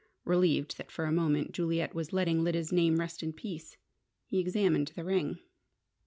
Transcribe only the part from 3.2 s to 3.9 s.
in peace,